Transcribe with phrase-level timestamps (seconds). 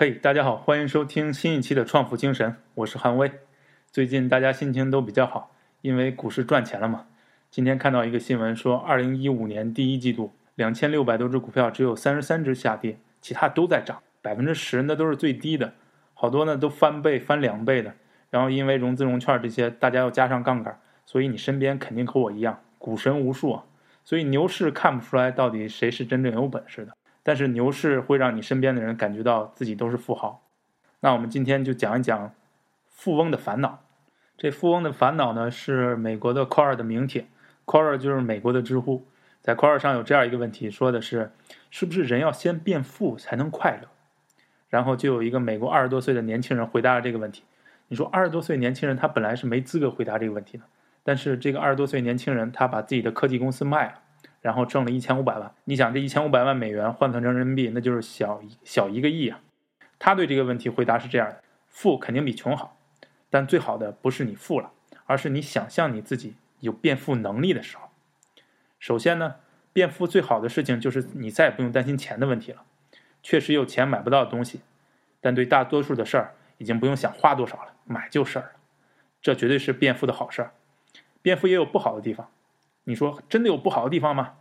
[0.00, 3.30] 嘿，大家好，欢迎收听新一期的《创富精神》，我是韩威。
[3.92, 7.04] 最近大家心情都比较好，因为股市赚钱了嘛。
[7.50, 15.74] 今天看到一个新闻说，二零一五年第一季度两千六百多只股票，只有三十三只下跌，其他都在涨，百分之十那都是最低的，
[16.14, 17.92] 好多呢都翻倍、翻两倍的。
[18.30, 23.64] 然后因为融资融券这些，大家要加上杠杆，所以你身边肯定和我一样，股神无数啊。
[24.02, 26.92] 所以牛市看不出来到底谁是真正有本事的。
[27.30, 30.42] 但是牛市会让你身边的人感觉到自己都是富豪。
[30.98, 32.34] 那我们今天就讲一讲
[32.88, 33.84] 富翁的烦恼。
[34.36, 37.28] 这富翁的烦恼呢，是美国的 Quora 的名帖
[37.64, 39.06] ，Quora 就是美国的知乎。
[39.40, 41.30] 在 Quora 上有这样一个问题，说的是
[41.70, 43.86] 是不是人要先变富才能快乐？
[44.68, 47.44] 然后就有一个美国二十多岁的年轻人回答了这个问题。
[47.86, 50.64] 你说二十多岁年轻人他本来是没资格回答这个问题的，
[51.04, 54.00] 但是这个二十多岁年轻人他把自己的科技公司卖了。
[54.40, 59.40] 然后挣了一千五百万，你想这一千五百万美元换算成人民币，那就是小小一个亿啊。
[59.98, 62.78] 他对这个问题回答是这样的：富肯定比穷好，
[63.28, 64.72] 但最好的不是你富了，
[65.04, 67.90] 而是你想象你自己有变富能力的时候。
[68.78, 69.36] 首先呢，
[69.74, 72.62] 变富最好的事情就是你再也不用担心钱的问题了。
[73.22, 74.60] 确实有钱买不到的东西，
[75.20, 78.52] 但对大多数的事儿已经不用想花多少了，买就是了。
[79.20, 80.52] 这绝对是变富的好事儿。
[81.20, 82.30] 变富也有不好的地方。
[82.84, 84.34] 你说真的有不好的地方吗？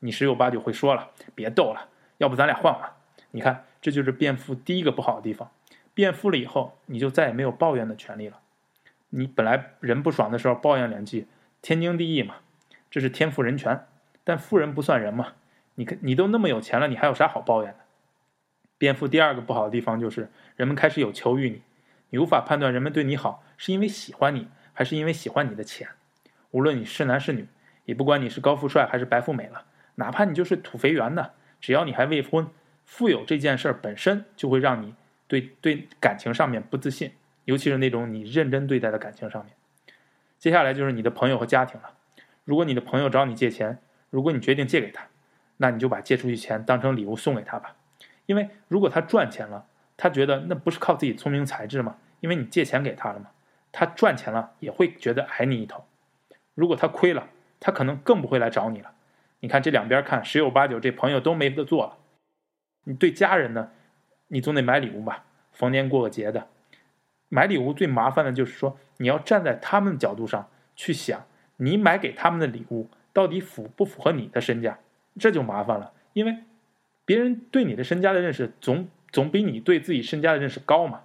[0.00, 2.92] 你十有八九会说了，别逗了，要不咱俩换换？
[3.30, 5.50] 你看，这就是变富第一个不好的地方。
[5.94, 8.40] 变富了以后，你就再也没有抱怨的权利了。
[9.10, 11.28] 你本来人不爽的时候抱怨两句，
[11.62, 12.36] 天经地义嘛，
[12.90, 13.86] 这是天赋人权。
[14.24, 15.34] 但富人不算人嘛？
[15.76, 17.78] 你看，你都那么有钱了，你还有啥好抱怨的？
[18.76, 21.62] 变富第二个不好的地方就是人们开始有求于你，
[22.10, 25.88] 你无法判断人们对你好是因为喜欢你，还是因为喜欢你的钱。
[26.50, 27.46] 无论你是男是女。
[27.84, 29.64] 也不管你是高富帅还是白富美了，
[29.96, 32.48] 哪怕你就是土肥圆的，只要你还未婚，
[32.84, 34.94] 富有这件事儿本身就会让你
[35.26, 37.12] 对对感情上面不自信，
[37.44, 39.54] 尤其是那种你认真对待的感情上面。
[40.38, 41.90] 接下来就是你的朋友和家庭了。
[42.44, 43.78] 如果你的朋友找你借钱，
[44.10, 45.06] 如果你决定借给他，
[45.56, 47.76] 那你就把借出去钱当成礼物送给他吧。
[48.26, 49.66] 因为如果他赚钱了，
[49.96, 51.96] 他觉得那不是靠自己聪明才智吗？
[52.20, 53.26] 因为你借钱给他了嘛，
[53.72, 55.84] 他赚钱了也会觉得矮你一头。
[56.54, 57.28] 如果他亏了，
[57.64, 58.92] 他可能更不会来找你了。
[59.40, 61.96] 你看这两边看，十有八九这朋友都没得做了。
[62.84, 63.70] 你对家人呢，
[64.28, 66.46] 你总得买礼物吧，逢年过个节的。
[67.30, 71.24] 买礼物最麻烦的就是说，你要站在他们的角度上去想，
[71.56, 74.78] 你买给他们的礼物到底符不符合你的身价，
[75.18, 75.94] 这就麻烦了。
[76.12, 76.36] 因为
[77.06, 81.00] 别人对你的身家的认识总总比你对自己身家的认识高嘛。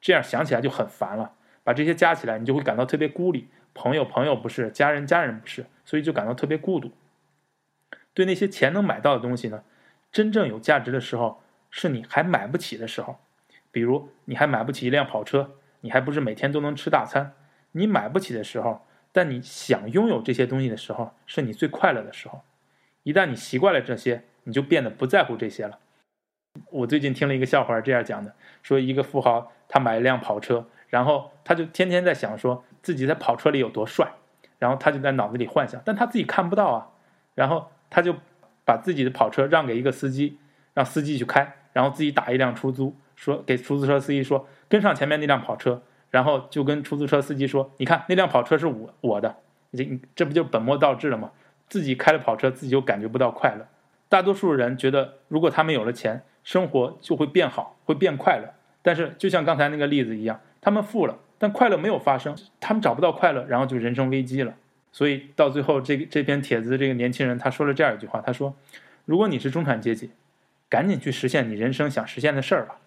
[0.00, 1.34] 这样想起来就很烦了。
[1.64, 3.48] 把这些加起来，你就会感到特别孤立。
[3.74, 6.92] 朋友朋友不是，家人家人不是，所以就感到特别孤独。
[8.12, 9.64] 对那些钱能买到的东西呢，
[10.12, 13.18] 真正有价值的时候，是你还买不起的时候。
[13.72, 17.32] 比如你还买不起一辆跑车，你还不是每天都能吃大餐。
[17.72, 22.42] 你买不起的时候，但你想拥有这些东西的时候，是你最快乐的时候。
[23.02, 25.80] 一旦你习惯了这些，你就变得不在乎这些了。
[26.70, 28.32] 我最近听了一个笑话，这样讲的：
[28.62, 32.62] 说一个富豪他买一辆跑车，然后他就天天在想说。
[32.84, 34.06] 自己在跑车里有多帅，
[34.58, 36.88] 然后他就在脑子里幻想，但他自己看不到啊。
[37.34, 38.14] 然后他就
[38.66, 40.36] 把自己的跑车让给一个司机，
[40.74, 49.34] 让司机去开，然后自己打一辆出租，说给出租车司机说跟上前面那辆跑车，然后就跟出租车司机说，你看那辆跑车是我我的，
[49.72, 51.30] 这这不就本末倒置了吗？
[51.66, 53.66] 自己开了跑车，自己就感觉不到快乐。
[54.10, 58.52] 大多数人觉得，如果他们有了钱，生活就会变好，会变快乐。
[58.82, 61.18] 但是就像刚才那个例子一样，他们富了。
[61.36, 64.54] 但快乐没有发生，他们找不到快乐，然后就人生危机了。
[64.92, 68.54] 所以到最后，这个这篇帖子这个年轻人他说了这样一句话：“他说，
[69.04, 70.10] 如果你是中产阶级，
[70.70, 72.78] 赶紧去实现你人生想实现的事儿吧。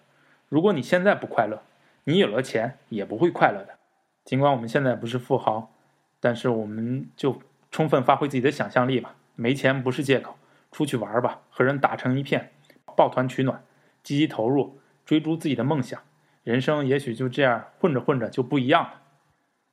[0.48, 1.62] 如果你现在不快乐，
[2.04, 3.74] 你有了钱也不会快乐的。
[4.24, 5.70] 尽管我们现在不是富豪，
[6.18, 7.40] 但是我们就
[7.70, 9.14] 充分发挥自己的想象力吧。
[9.36, 10.36] 没钱不是借口，
[10.72, 12.50] 出去玩吧，和人打成一片，
[12.96, 13.62] 抱团取暖，
[14.02, 16.00] 积极投入，追逐自己的梦想。”
[16.48, 18.94] 人生也许就这样混着混着就不一样了。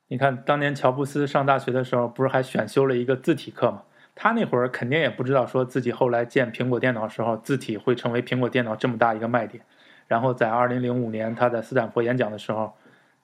[0.08, 3.84] 你看，当年乔布斯上大学的时候，不是还选修了一个字体课吗？
[4.14, 9.64] 他那会儿肯定也不知道，说自己后来建苹果电脑时候，字体会成为苹果电脑这么大一个卖点。
[10.06, 12.74] 然后在2005年他在斯坦福演讲的时候，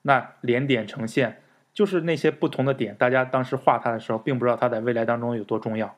[0.01, 5.95] 那连点成线，就是那些不同的点，大家当时画它的时候，并不知道它在未来当中有多重要。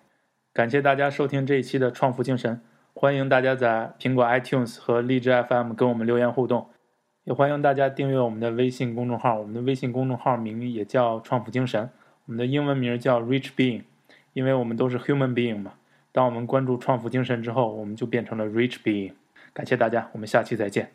[0.51, 2.59] 感谢大家收听这一期的创富精神，
[2.93, 6.69] 欢迎大家在苹果 iTunes 和荔枝 FM 跟我们留言互动。
[7.25, 11.89] 也欢迎大家订阅我们的微信公众号，我们的微信公众号名也叫“创富精神”，
[12.27, 13.81] 我们的英文名叫 “Rich Being”，
[14.33, 15.73] 因为我们都是 Human Being 嘛。
[16.11, 19.13] 当我们关注“创富精神”之后，我们就变成了 Rich Being。
[19.53, 20.91] 感谢大家，我们下期再见。